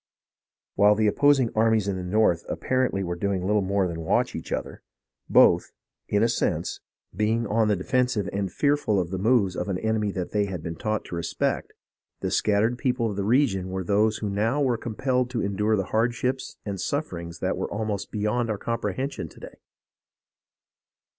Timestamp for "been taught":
10.63-11.05